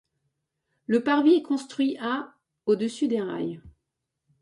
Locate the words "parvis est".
1.03-1.41